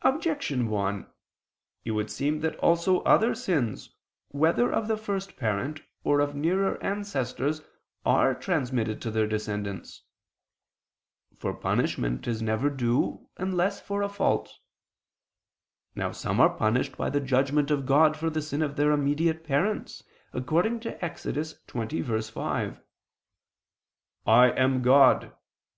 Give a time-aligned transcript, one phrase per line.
[0.00, 1.06] Objection 1:
[1.84, 3.94] It would seem that also other sins,
[4.28, 7.60] whether of the first parent or of nearer ancestors,
[8.06, 10.04] are transmitted to their descendants.
[11.36, 14.58] For punishment is never due unless for fault.
[15.94, 19.44] Now some are punished by the judgment of God for the sin of their immediate
[19.44, 21.26] parents, according to Ex.
[21.28, 22.80] 20:5:
[24.26, 24.80] "I am...
[24.80, 25.32] God